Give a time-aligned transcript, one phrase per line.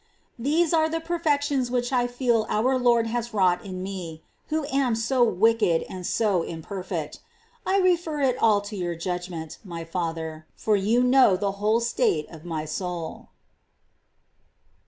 [0.39, 4.95] These are the perfections which I feel our Lord has wrought in me, who am
[4.95, 7.19] so wicked and so imperfect.
[7.67, 12.27] I refer it all to your judgment, my father, for you know the whole state
[12.31, 13.29] of my soul.